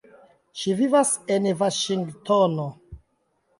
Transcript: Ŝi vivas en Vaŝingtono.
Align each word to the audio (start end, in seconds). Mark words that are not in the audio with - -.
Ŝi 0.61 0.73
vivas 0.79 1.11
en 1.37 1.45
Vaŝingtono. 1.61 2.69